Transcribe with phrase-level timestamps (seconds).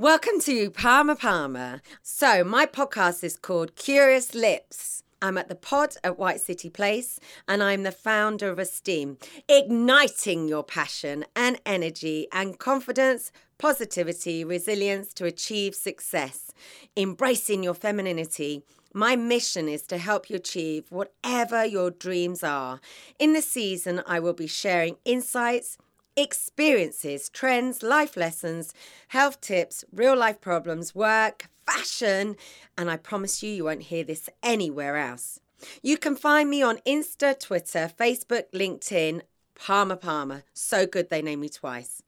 [0.00, 1.82] Welcome to Palmer Palmer.
[2.02, 5.02] So, my podcast is called Curious Lips.
[5.20, 10.48] I'm at the pod at White City Place and I'm the founder of Esteem, igniting
[10.48, 16.50] your passion and energy and confidence, positivity, resilience to achieve success,
[16.96, 18.64] embracing your femininity.
[18.94, 22.80] My mission is to help you achieve whatever your dreams are.
[23.18, 25.76] In the season, I will be sharing insights
[26.16, 28.74] experiences, trends, life lessons,
[29.08, 32.36] health tips, real life problems, work, fashion,
[32.76, 35.40] and I promise you, you won't hear this anywhere else.
[35.82, 39.22] You can find me on Insta, Twitter, Facebook, LinkedIn,
[39.54, 40.44] Palmer Palmer.
[40.54, 42.02] So good they named me twice.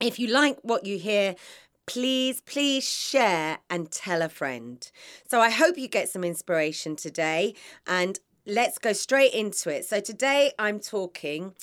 [0.00, 1.36] If you like what you hear,
[1.86, 4.90] please, please share and tell a friend.
[5.28, 7.54] So I hope you get some inspiration today
[7.86, 9.84] and let's go straight into it.
[9.84, 11.54] So today I'm talking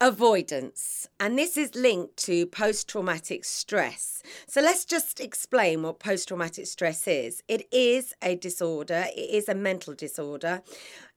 [0.00, 1.08] avoidance.
[1.18, 4.22] And this is linked to post traumatic stress.
[4.46, 7.42] So let's just explain what post traumatic stress is.
[7.48, 10.62] It is a disorder, it is a mental disorder,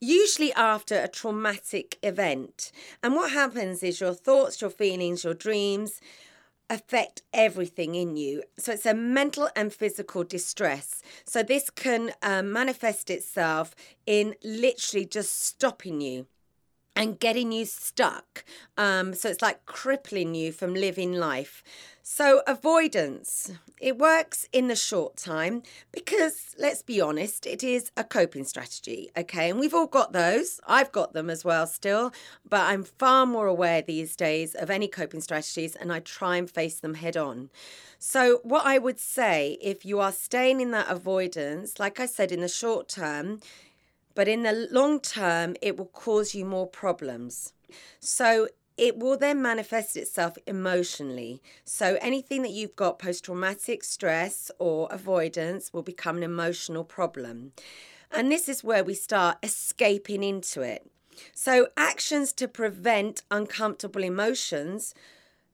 [0.02, 2.72] usually after a traumatic event.
[3.02, 6.02] And what happens is your thoughts, your feelings, your dreams,
[6.70, 8.44] affect everything in you.
[8.58, 11.02] So it's a mental and physical distress.
[11.26, 13.76] So this can um, manifest itself
[14.06, 16.28] in literally just stopping you
[16.96, 18.44] and getting you stuck.
[18.78, 21.64] Um, so it's like crippling you from living life.
[22.06, 23.50] So, avoidance,
[23.80, 29.10] it works in the short time because, let's be honest, it is a coping strategy.
[29.16, 29.50] Okay.
[29.50, 30.60] And we've all got those.
[30.68, 32.12] I've got them as well still,
[32.48, 36.52] but I'm far more aware these days of any coping strategies and I try and
[36.52, 37.50] face them head on.
[38.00, 42.34] So, what I would say if you are staying in that avoidance, like I said,
[42.34, 43.40] in the short term,
[44.16, 47.54] but in the long term, it will cause you more problems.
[48.00, 48.48] So
[48.78, 51.42] it will then manifest itself emotionally.
[51.64, 57.54] So anything that you've got post traumatic stress or avoidance will become an emotional problem.
[58.12, 60.90] And this is where we start escaping into it.
[61.34, 64.96] So, actions to prevent uncomfortable emotions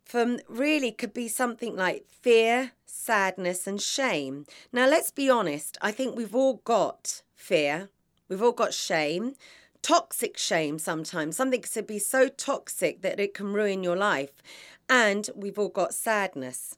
[0.06, 4.46] from really could be something like fear, sadness, and shame.
[4.72, 7.90] Now, let's be honest, I think we've all got fear,
[8.30, 9.34] We've all got shame,
[9.82, 11.36] toxic shame sometimes.
[11.36, 14.42] Something can be so toxic that it can ruin your life.
[14.88, 16.78] And we've all got sadness.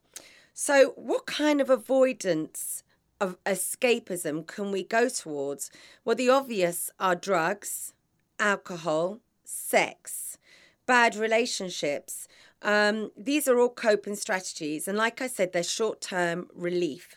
[0.54, 2.84] So, what kind of avoidance
[3.20, 5.72] of escapism can we go towards?
[6.04, 7.94] Well, the obvious are drugs,
[8.40, 10.38] alcohol, sex,
[10.86, 12.28] bad relationships.
[12.62, 14.88] Um, these are all coping strategies.
[14.88, 17.16] And like I said, they're short term relief.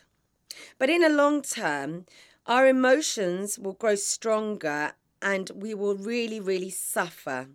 [0.77, 2.05] But in a long term,
[2.45, 7.47] our emotions will grow stronger and we will really, really suffer.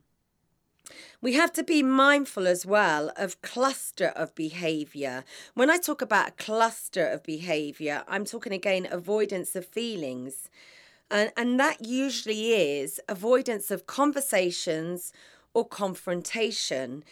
[1.20, 5.24] We have to be mindful as well of cluster of behavior.
[5.54, 10.50] When I talk about a cluster of behavior, I'm talking again avoidance of feelings.
[11.10, 15.12] And, and that usually is avoidance of conversations
[15.54, 17.04] or confrontation.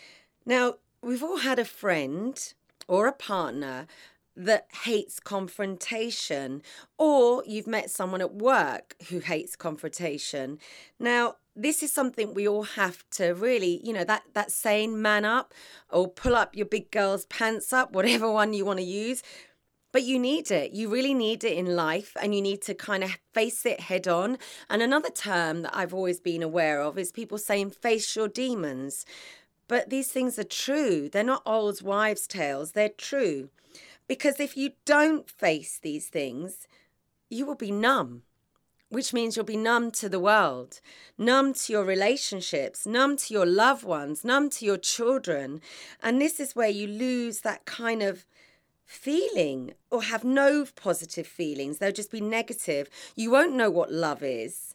[0.46, 2.52] Now, we've all had a friend
[2.88, 3.86] or a partner
[4.38, 6.62] that hates confrontation,
[6.96, 10.60] or you've met someone at work who hates confrontation.
[11.00, 15.24] Now, this is something we all have to really, you know, that that saying man
[15.24, 15.52] up
[15.90, 19.24] or pull up your big girl's pants up, whatever one you want to use.
[19.90, 20.72] But you need it.
[20.72, 24.06] You really need it in life and you need to kind of face it head
[24.06, 24.38] on.
[24.70, 29.04] And another term that I've always been aware of is people saying face your demons.
[29.66, 31.08] But these things are true.
[31.08, 33.48] They're not old wives' tales, they're true.
[34.08, 36.66] Because if you don't face these things,
[37.30, 38.22] you will be numb,
[38.88, 40.80] which means you'll be numb to the world,
[41.18, 45.60] numb to your relationships, numb to your loved ones, numb to your children.
[46.02, 48.24] And this is where you lose that kind of
[48.86, 51.76] feeling or have no positive feelings.
[51.76, 52.88] They'll just be negative.
[53.14, 54.74] You won't know what love is,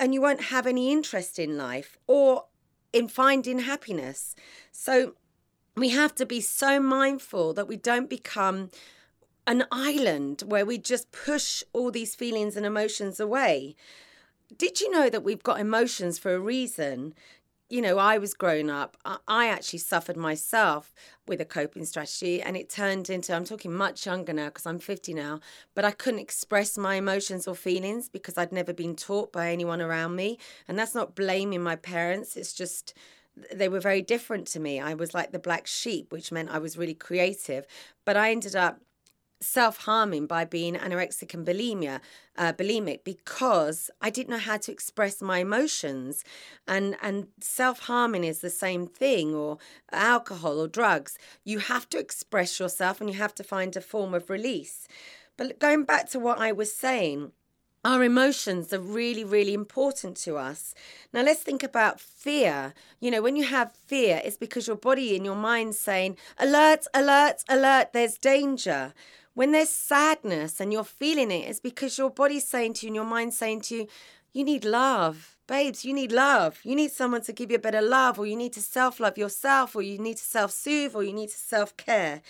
[0.00, 2.46] and you won't have any interest in life or
[2.92, 4.34] in finding happiness.
[4.72, 5.14] So,
[5.76, 8.70] we have to be so mindful that we don't become
[9.46, 13.74] an island where we just push all these feelings and emotions away.
[14.56, 17.14] Did you know that we've got emotions for a reason?
[17.70, 20.92] You know, I was growing up, I actually suffered myself
[21.26, 24.78] with a coping strategy, and it turned into I'm talking much younger now because I'm
[24.78, 25.40] 50 now,
[25.74, 29.80] but I couldn't express my emotions or feelings because I'd never been taught by anyone
[29.80, 30.38] around me.
[30.68, 32.92] And that's not blaming my parents, it's just
[33.52, 34.80] they were very different to me.
[34.80, 37.66] I was like the black sheep, which meant I was really creative.
[38.04, 38.80] But I ended up
[39.42, 42.00] self harming by being anorexic and bulimia,
[42.36, 46.24] uh, bulimic because I didn't know how to express my emotions,
[46.66, 49.58] and and self harming is the same thing, or
[49.90, 51.18] alcohol or drugs.
[51.44, 54.86] You have to express yourself, and you have to find a form of release.
[55.36, 57.32] But going back to what I was saying,
[57.84, 60.74] our emotions are really, really important to us.
[61.12, 62.74] Now, let's think about fear.
[63.00, 66.86] You know, when you have fear, it's because your body and your mind saying, alert,
[66.94, 68.94] alert, alert, there's danger.
[69.34, 72.96] When there's sadness and you're feeling it, it's because your body's saying to you and
[72.96, 73.88] your mind's saying to you,
[74.32, 75.36] you need love.
[75.48, 76.60] Babes, you need love.
[76.62, 79.18] You need someone to give you a better love, or you need to self love
[79.18, 82.22] yourself, or you need to self soothe, or you need to self care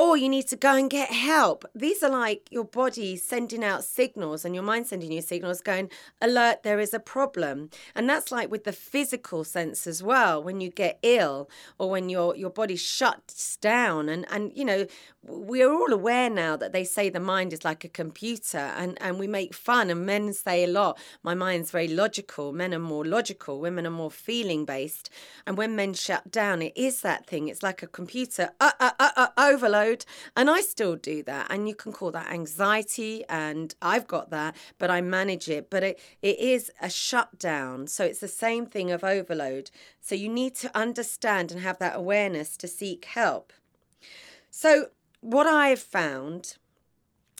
[0.00, 1.62] or you need to go and get help.
[1.74, 5.90] These are like your body sending out signals and your mind sending you signals going,
[6.22, 7.68] alert, there is a problem.
[7.94, 12.08] And that's like with the physical sense as well, when you get ill or when
[12.08, 14.08] your, your body shuts down.
[14.08, 14.86] And, and, you know,
[15.22, 19.18] we're all aware now that they say the mind is like a computer and, and
[19.18, 22.54] we make fun and men say a lot, my mind's very logical.
[22.54, 25.10] Men are more logical, women are more feeling based.
[25.46, 27.48] And when men shut down, it is that thing.
[27.48, 29.89] It's like a computer, uh, uh, uh, uh overload
[30.36, 31.46] and I still do that.
[31.50, 33.24] And you can call that anxiety.
[33.28, 35.70] And I've got that, but I manage it.
[35.70, 37.86] But it, it is a shutdown.
[37.86, 39.70] So it's the same thing of overload.
[40.00, 43.52] So you need to understand and have that awareness to seek help.
[44.50, 44.86] So,
[45.20, 46.56] what I've found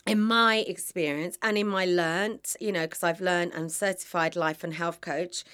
[0.07, 4.63] in my experience and in my learnt, you know, because I've learned and certified life
[4.63, 5.45] and health coach,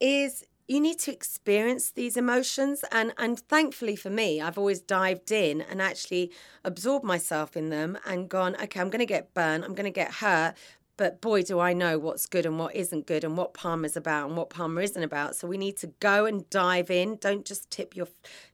[0.00, 5.32] is you need to experience these emotions and and thankfully for me i've always dived
[5.32, 6.30] in and actually
[6.64, 9.90] absorbed myself in them and gone okay i'm going to get burned i'm going to
[9.90, 10.54] get hurt
[10.96, 13.96] but boy do i know what's good and what isn't good and what PAMA is
[13.96, 15.34] about and what PAMA isn't about.
[15.34, 17.16] So we need to go and dive in.
[17.16, 18.08] Don't just tip your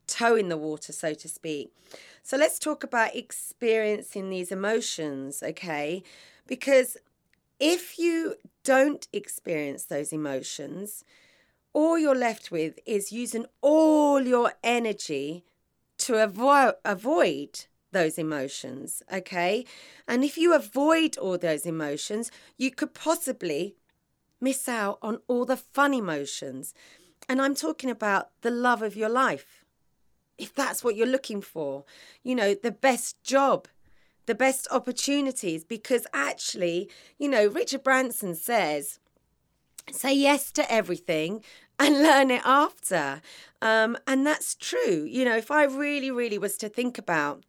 [0.07, 1.73] toe in the water so to speak.
[2.23, 6.05] So let's talk about experiencing these emotions okay?
[6.47, 6.97] Because
[7.59, 11.03] if you don't experience those emotions
[11.77, 15.45] all you're left with is using all your energy
[15.99, 19.63] to avo- avoid those emotions, okay?
[20.09, 23.77] And if you avoid all those emotions, you could possibly
[24.41, 26.73] miss out on all the fun emotions.
[27.29, 29.63] And I'm talking about the love of your life.
[30.39, 31.85] If that's what you're looking for,
[32.23, 33.69] you know, the best job,
[34.25, 36.89] the best opportunities, because actually,
[37.19, 38.99] you know, Richard Branson says,
[39.93, 41.45] say yes to everything
[41.79, 43.21] and learn it after.
[43.63, 45.05] Um, and that's true.
[45.09, 47.45] You know, if I really, really was to think about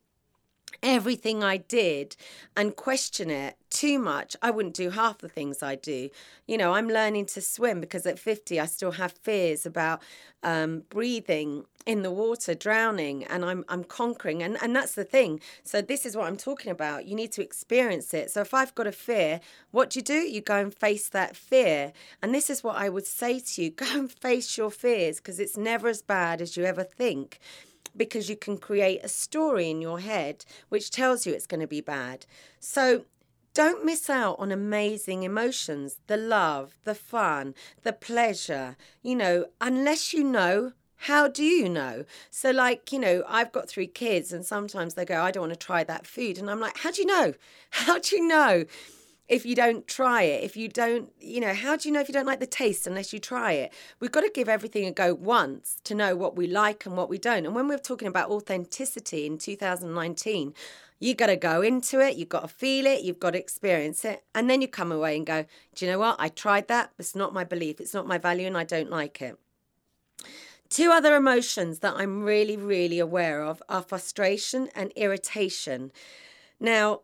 [0.84, 2.16] everything I did
[2.56, 6.10] and question it too much, I wouldn't do half the things I do.
[6.46, 10.02] You know, I'm learning to swim because at 50 I still have fears about
[10.44, 14.44] um, breathing in the water, drowning, and I'm I'm conquering.
[14.44, 15.40] And, and that's the thing.
[15.64, 17.06] So this is what I'm talking about.
[17.06, 18.30] You need to experience it.
[18.30, 19.40] So if I've got a fear,
[19.72, 20.14] what do you do?
[20.14, 21.94] You go and face that fear.
[22.22, 23.70] And this is what I would say to you.
[23.78, 27.40] Go and face your fears because it's never as bad as you ever think
[27.96, 31.68] because you can create a story in your head which tells you it's going to
[31.68, 32.26] be bad.
[32.60, 33.06] So
[33.54, 38.78] don't miss out on amazing emotions the love, the fun, the pleasure.
[39.02, 42.06] You know, unless you know how do you know?
[42.32, 45.54] So, like, you know, I've got three kids, and sometimes they go, I don't want
[45.54, 46.38] to try that food.
[46.38, 47.34] And I'm like, how do you know?
[47.70, 48.66] How do you know?
[49.28, 52.08] If you don't try it, if you don't, you know, how do you know if
[52.08, 53.74] you don't like the taste unless you try it?
[54.00, 57.10] We've got to give everything a go once to know what we like and what
[57.10, 57.46] we don't.
[57.46, 60.54] And when we're talking about authenticity in 2019,
[61.00, 64.06] you got to go into it, you've got to feel it, you've got to experience
[64.06, 64.24] it.
[64.34, 66.16] And then you come away and go, do you know what?
[66.20, 66.92] I tried that.
[66.98, 69.38] It's not my belief, it's not my value, and I don't like it.
[70.70, 75.92] Two other emotions that I'm really, really aware of are frustration and irritation.
[76.60, 77.02] Now,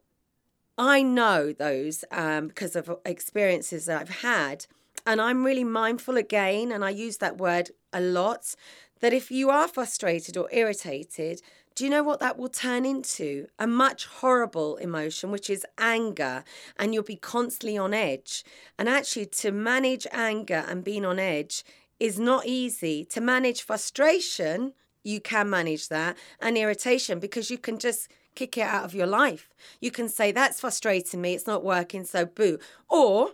[0.77, 4.65] I know those um, because of experiences that I've had.
[5.05, 8.55] And I'm really mindful again, and I use that word a lot,
[9.01, 11.41] that if you are frustrated or irritated,
[11.75, 13.47] do you know what that will turn into?
[13.59, 16.43] A much horrible emotion, which is anger,
[16.77, 18.45] and you'll be constantly on edge.
[18.77, 21.65] And actually, to manage anger and being on edge
[21.99, 23.03] is not easy.
[23.05, 24.73] To manage frustration,
[25.03, 29.07] you can manage that, and irritation, because you can just kick it out of your
[29.07, 29.49] life.
[29.79, 32.59] You can say, That's frustrating me, it's not working, so boo.
[32.89, 33.31] Or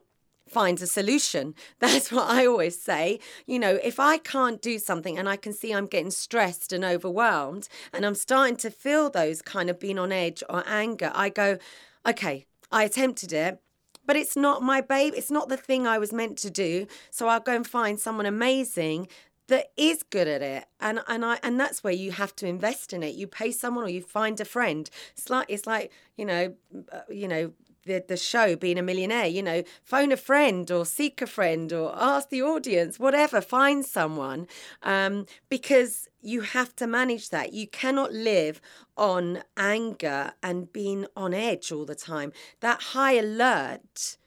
[0.50, 1.56] find a solution.
[1.80, 3.20] That's what I always say.
[3.46, 6.84] You know, if I can't do something and I can see I'm getting stressed and
[6.84, 11.30] overwhelmed and I'm starting to feel those kind of being on edge or anger, I
[11.30, 11.58] go,
[12.06, 13.62] okay, I attempted it.
[14.06, 15.14] But it's not my babe.
[15.16, 16.88] It's not the thing I was meant to do.
[17.12, 19.08] So I'll go and find someone amazing
[19.50, 22.94] that is good at it and and I and that's where you have to invest
[22.94, 23.16] in it.
[23.16, 24.90] You pay someone or you find a friend.
[25.14, 26.54] It's like it's like you know
[26.92, 27.52] uh, you know
[27.84, 31.72] the, the show being a millionaire you know phone a friend or seek a friend
[31.74, 34.48] or ask the audience whatever find someone
[34.84, 37.54] um, because you have to manage that.
[37.54, 38.62] You cannot live
[38.98, 42.34] on anger and being on edge all the time.
[42.60, 44.18] That high alert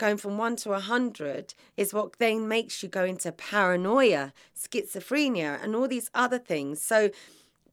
[0.00, 5.62] going from one to a hundred is what then makes you go into paranoia, schizophrenia,
[5.62, 6.82] and all these other things.
[6.82, 7.10] So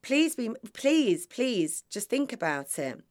[0.03, 3.01] please be please, please just think about it.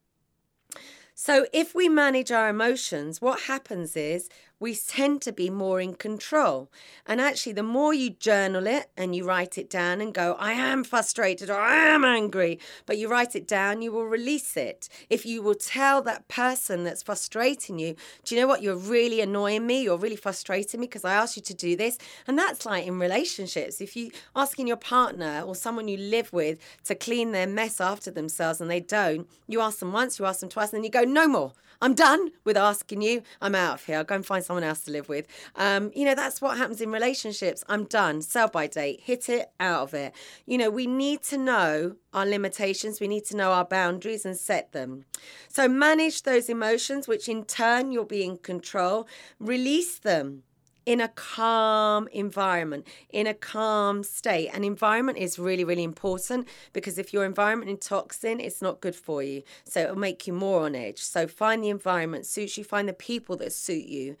[1.19, 5.93] So, if we manage our emotions, what happens is we tend to be more in
[5.93, 6.71] control.
[7.05, 10.53] And actually, the more you journal it and you write it down and go, I
[10.53, 14.89] am frustrated or I am angry, but you write it down, you will release it.
[15.09, 18.61] If you will tell that person that's frustrating you, do you know what?
[18.61, 19.83] You're really annoying me.
[19.83, 21.97] You're really frustrating me because I asked you to do this.
[22.27, 23.79] And that's like in relationships.
[23.79, 28.09] If you asking your partner or someone you live with to clean their mess after
[28.09, 30.89] themselves and they don't, you ask them once, you ask them twice, and then you
[30.89, 31.53] go, no more.
[31.81, 33.21] I'm done with asking you.
[33.41, 33.97] I'm out of here.
[33.97, 35.27] I'll go and find someone else to live with.
[35.55, 37.63] Um, you know, that's what happens in relationships.
[37.69, 38.21] I'm done.
[38.21, 39.01] Sell by date.
[39.03, 40.13] Hit it out of it.
[40.45, 42.99] You know, we need to know our limitations.
[42.99, 45.05] We need to know our boundaries and set them.
[45.49, 49.07] So manage those emotions, which in turn you'll be in control.
[49.39, 50.43] Release them
[50.87, 54.49] in a calm environment, in a calm state.
[54.53, 58.95] And environment is really, really important because if your environment is toxin, it's not good
[58.95, 59.43] for you.
[59.65, 60.99] So it'll make you more on edge.
[60.99, 64.15] So find the environment suits you, find the people that suit you.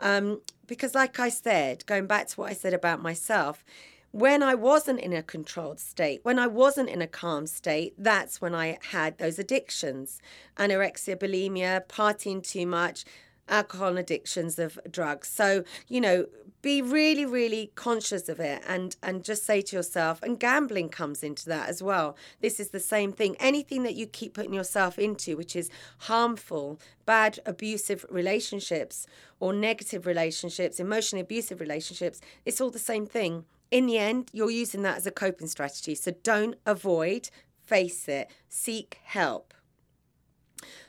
[0.00, 3.64] Um, because, like I said, going back to what I said about myself,
[4.10, 8.40] when I wasn't in a controlled state, when I wasn't in a calm state, that's
[8.40, 10.20] when I had those addictions
[10.56, 13.04] anorexia, bulimia, partying too much,
[13.48, 15.28] alcohol and addictions of drugs.
[15.28, 16.26] So, you know,
[16.60, 21.22] be really, really conscious of it and and just say to yourself, and gambling comes
[21.22, 22.16] into that as well.
[22.40, 23.36] This is the same thing.
[23.38, 29.06] Anything that you keep putting yourself into, which is harmful, bad, abusive relationships
[29.40, 33.44] or negative relationships, emotionally abusive relationships, it's all the same thing.
[33.70, 35.94] In the end, you're using that as a coping strategy.
[35.94, 39.54] So don't avoid, face it, seek help.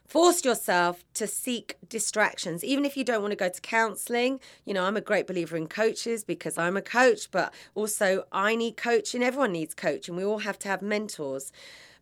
[0.10, 4.39] Force yourself to seek distractions, even if you don't want to go to counseling.
[4.66, 8.56] You know, I'm a great believer in coaches because I'm a coach, but also I
[8.56, 9.22] need coaching.
[9.22, 10.16] Everyone needs coaching.
[10.16, 11.51] We all have to have mentors.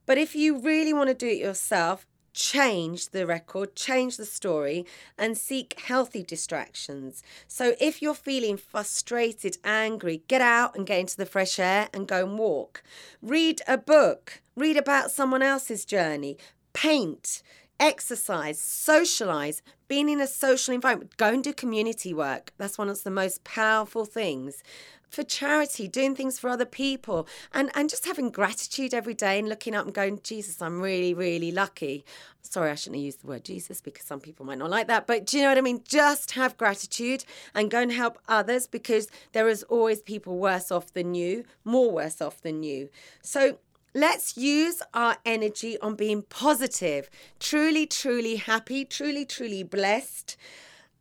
[0.06, 4.86] But if you really want to do it yourself, change the record, change the story,
[5.18, 7.24] and seek healthy distractions.
[7.46, 12.08] So if you're feeling frustrated, angry, get out and get into the fresh air and
[12.08, 12.84] go and walk.
[13.22, 16.38] Read a book, read about someone else's journey,
[16.72, 17.44] paint
[17.80, 22.52] exercise, socialize, being in a social environment, go and do community work.
[22.58, 24.64] That's one of the most powerful things.
[25.10, 29.48] For charity, doing things for other people, and, and just having gratitude every day and
[29.48, 32.04] looking up and going, Jesus, I'm really, really lucky.
[32.42, 35.08] Sorry, I shouldn't have used the word Jesus because some people might not like that.
[35.08, 35.82] But do you know what I mean?
[35.88, 37.24] Just have gratitude
[37.56, 41.90] and go and help others because there is always people worse off than you, more
[41.90, 42.90] worse off than you.
[43.22, 43.60] So
[43.94, 50.38] Let's use our energy on being positive, truly, truly happy, truly, truly blessed.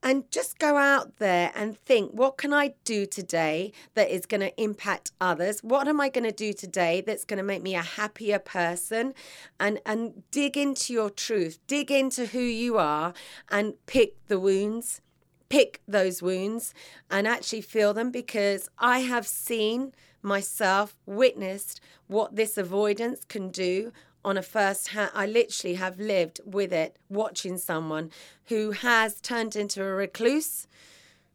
[0.02, 4.42] And just go out there and think, what can I do today that is going
[4.42, 5.64] to impact others?
[5.64, 9.14] What am I going to do today that's going to make me a happier person?
[9.58, 13.14] And, and dig into your truth, dig into who you are,
[13.50, 15.00] and pick the wounds,
[15.48, 16.74] pick those wounds,
[17.10, 23.92] and actually feel them because I have seen myself witnessed what this avoidance can do
[24.24, 25.10] on a first hand.
[25.14, 28.10] I literally have lived with it, watching someone
[28.46, 30.66] who has turned into a recluse,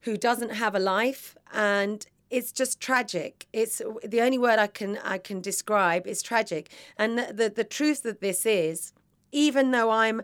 [0.02, 3.48] who doesn't have a life, and it's just tragic.
[3.54, 6.70] It's the only word I can I can describe is tragic.
[6.98, 8.94] And the, the, the truth of this is,
[9.32, 10.22] even though I'm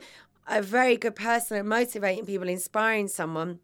[0.47, 3.59] a very good person at motivating people, inspiring someone,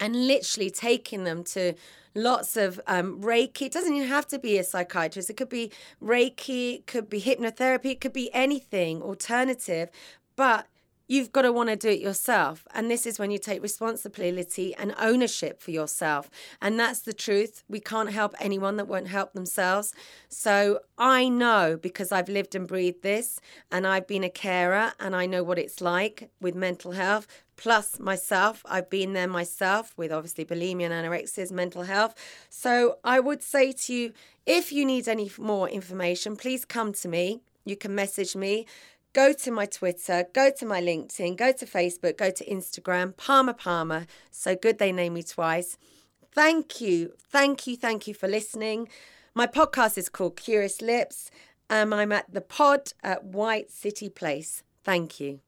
[0.00, 1.74] and literally taking them to
[2.14, 3.62] lots of um, Reiki.
[3.62, 5.30] It doesn't even have to be a psychiatrist.
[5.30, 5.70] It could be
[6.02, 9.88] Reiki, it could be hypnotherapy, it could be anything alternative.
[10.36, 10.66] But
[11.08, 12.66] you've got to want to do it yourself.
[12.74, 16.30] And this is when you take responsibility and ownership for yourself.
[16.60, 17.64] And that's the truth.
[17.68, 19.94] We can't help anyone that won't help themselves.
[20.28, 23.40] So I know because I've lived and breathed this,
[23.72, 27.26] and I've been a carer, and I know what it's like with mental health.
[27.56, 32.14] Plus, myself, I've been there myself with obviously bulimia and anorexia, mental health.
[32.50, 34.12] So, I would say to you
[34.46, 37.40] if you need any more information, please come to me.
[37.64, 38.66] You can message me
[39.18, 43.52] go to my Twitter, go to my LinkedIn, go to Facebook, go to Instagram, Palmer
[43.52, 44.06] Palmer.
[44.30, 45.76] So good they name me twice.
[46.30, 48.88] Thank you, thank you, thank you for listening.
[49.34, 51.32] My podcast is called Curious Lips.
[51.68, 54.62] Um, I'm at the pod at White City Place.
[54.84, 55.40] Thank you.